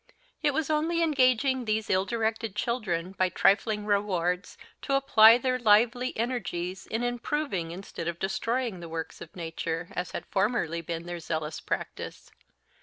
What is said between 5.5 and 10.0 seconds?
lively energies in improving instead of destroying the works of nature,